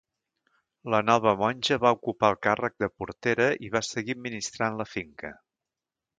[0.93, 5.33] La nova monja va ocupar el càrrec de portera i va seguir administrant la finca.